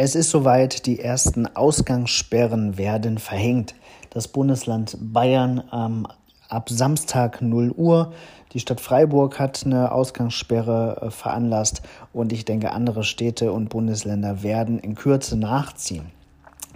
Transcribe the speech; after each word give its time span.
Es 0.00 0.14
ist 0.14 0.30
soweit, 0.30 0.86
die 0.86 1.00
ersten 1.00 1.56
Ausgangssperren 1.56 2.78
werden 2.78 3.18
verhängt. 3.18 3.74
Das 4.10 4.28
Bundesland 4.28 4.96
Bayern 5.00 5.64
ähm, 5.72 6.06
ab 6.48 6.70
Samstag 6.70 7.42
0 7.42 7.72
Uhr. 7.72 8.12
Die 8.52 8.60
Stadt 8.60 8.80
Freiburg 8.80 9.40
hat 9.40 9.66
eine 9.66 9.90
Ausgangssperre 9.90 11.00
äh, 11.02 11.10
veranlasst 11.10 11.82
und 12.12 12.32
ich 12.32 12.44
denke, 12.44 12.70
andere 12.70 13.02
Städte 13.02 13.50
und 13.50 13.70
Bundesländer 13.70 14.44
werden 14.44 14.78
in 14.78 14.94
Kürze 14.94 15.36
nachziehen. 15.36 16.12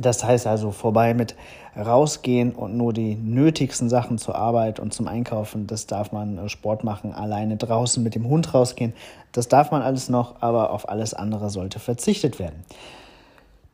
Das 0.00 0.24
heißt 0.24 0.48
also 0.48 0.72
vorbei 0.72 1.14
mit 1.14 1.36
rausgehen 1.76 2.50
und 2.50 2.76
nur 2.76 2.92
die 2.92 3.14
nötigsten 3.14 3.88
Sachen 3.88 4.18
zur 4.18 4.34
Arbeit 4.34 4.80
und 4.80 4.92
zum 4.92 5.06
Einkaufen, 5.06 5.68
das 5.68 5.86
darf 5.86 6.10
man 6.10 6.38
äh, 6.38 6.48
Sport 6.48 6.82
machen, 6.82 7.12
alleine 7.12 7.56
draußen 7.56 8.02
mit 8.02 8.16
dem 8.16 8.26
Hund 8.26 8.52
rausgehen, 8.52 8.94
das 9.30 9.46
darf 9.46 9.70
man 9.70 9.80
alles 9.80 10.08
noch, 10.08 10.42
aber 10.42 10.70
auf 10.70 10.88
alles 10.88 11.14
andere 11.14 11.50
sollte 11.50 11.78
verzichtet 11.78 12.40
werden. 12.40 12.64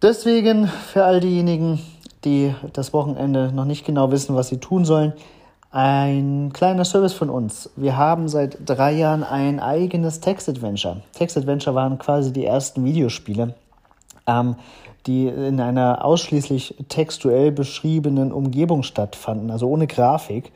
Deswegen 0.00 0.68
für 0.68 1.04
all 1.04 1.18
diejenigen, 1.18 1.80
die 2.24 2.54
das 2.72 2.92
Wochenende 2.92 3.50
noch 3.52 3.64
nicht 3.64 3.84
genau 3.84 4.12
wissen, 4.12 4.36
was 4.36 4.46
sie 4.46 4.58
tun 4.58 4.84
sollen, 4.84 5.12
ein 5.72 6.52
kleiner 6.52 6.84
Service 6.84 7.14
von 7.14 7.28
uns. 7.28 7.70
Wir 7.74 7.96
haben 7.96 8.28
seit 8.28 8.58
drei 8.64 8.92
Jahren 8.92 9.24
ein 9.24 9.58
eigenes 9.58 10.20
Text-Adventure. 10.20 11.02
Text-Adventure 11.14 11.74
waren 11.74 11.98
quasi 11.98 12.32
die 12.32 12.44
ersten 12.44 12.84
Videospiele, 12.84 13.56
ähm, 14.28 14.54
die 15.08 15.26
in 15.26 15.60
einer 15.60 16.04
ausschließlich 16.04 16.76
textuell 16.88 17.50
beschriebenen 17.50 18.32
Umgebung 18.32 18.84
stattfanden, 18.84 19.50
also 19.50 19.68
ohne 19.68 19.88
Grafik 19.88 20.52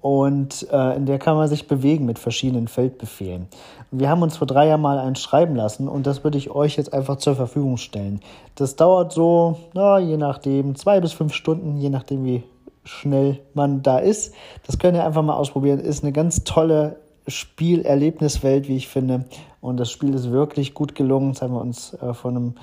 und 0.00 0.66
äh, 0.72 0.96
in 0.96 1.06
der 1.06 1.18
kann 1.18 1.36
man 1.36 1.48
sich 1.48 1.68
bewegen 1.68 2.06
mit 2.06 2.18
verschiedenen 2.18 2.68
Feldbefehlen. 2.68 3.48
Wir 3.90 4.08
haben 4.08 4.22
uns 4.22 4.36
vor 4.36 4.46
drei 4.46 4.68
Jahren 4.68 4.80
mal 4.80 4.98
eins 4.98 5.20
schreiben 5.20 5.56
lassen 5.56 5.88
und 5.88 6.06
das 6.06 6.24
würde 6.24 6.38
ich 6.38 6.50
euch 6.50 6.76
jetzt 6.76 6.92
einfach 6.92 7.16
zur 7.16 7.36
Verfügung 7.36 7.76
stellen. 7.76 8.20
Das 8.54 8.76
dauert 8.76 9.12
so, 9.12 9.58
na, 9.74 9.98
je 9.98 10.16
nachdem, 10.16 10.74
zwei 10.76 11.00
bis 11.00 11.12
fünf 11.12 11.34
Stunden, 11.34 11.76
je 11.76 11.90
nachdem, 11.90 12.24
wie 12.24 12.44
schnell 12.84 13.40
man 13.54 13.82
da 13.82 13.98
ist. 13.98 14.34
Das 14.66 14.78
könnt 14.78 14.96
ihr 14.96 15.04
einfach 15.04 15.22
mal 15.22 15.34
ausprobieren. 15.34 15.80
Ist 15.80 16.02
eine 16.02 16.12
ganz 16.12 16.44
tolle 16.44 16.96
Spielerlebniswelt, 17.26 18.68
wie 18.68 18.76
ich 18.76 18.88
finde. 18.88 19.26
Und 19.60 19.78
das 19.78 19.90
Spiel 19.90 20.14
ist 20.14 20.30
wirklich 20.30 20.74
gut 20.74 20.94
gelungen. 20.94 21.32
Das 21.32 21.42
haben 21.42 21.54
wir 21.54 21.60
uns 21.60 21.94
äh, 21.94 22.14
von 22.14 22.36
einem 22.36 22.54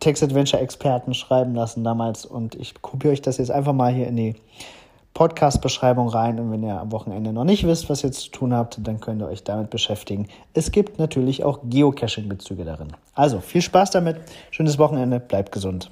Text-Adventure-Experten 0.00 1.14
schreiben 1.14 1.54
lassen 1.54 1.84
damals. 1.84 2.24
Und 2.24 2.54
ich 2.54 2.80
kopiere 2.80 3.12
euch 3.12 3.22
das 3.22 3.38
jetzt 3.38 3.50
einfach 3.50 3.72
mal 3.72 3.92
hier 3.92 4.06
in 4.06 4.16
die 4.16 4.34
Podcast-Beschreibung 5.14 6.08
rein. 6.08 6.38
Und 6.38 6.50
wenn 6.50 6.62
ihr 6.62 6.80
am 6.80 6.92
Wochenende 6.92 7.32
noch 7.32 7.44
nicht 7.44 7.66
wisst, 7.66 7.90
was 7.90 8.04
ihr 8.04 8.12
zu 8.12 8.30
tun 8.30 8.54
habt, 8.54 8.78
dann 8.86 9.00
könnt 9.00 9.20
ihr 9.22 9.28
euch 9.28 9.44
damit 9.44 9.70
beschäftigen. 9.70 10.28
Es 10.54 10.72
gibt 10.72 10.98
natürlich 10.98 11.44
auch 11.44 11.60
Geocaching-Bezüge 11.64 12.64
darin. 12.64 12.88
Also 13.14 13.40
viel 13.40 13.62
Spaß 13.62 13.90
damit, 13.90 14.16
schönes 14.50 14.78
Wochenende, 14.78 15.20
bleibt 15.20 15.52
gesund. 15.52 15.90